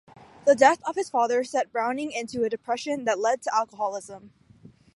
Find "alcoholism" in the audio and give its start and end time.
3.55-4.33